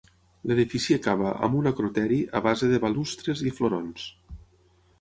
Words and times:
L'edifici 0.51 0.95
acaba 0.99 1.33
amb 1.47 1.59
un 1.59 1.71
acroteri 1.73 2.19
a 2.39 2.43
base 2.47 2.71
de 2.73 2.81
balustres 2.89 3.47
i 3.51 3.55
florons. 3.61 4.09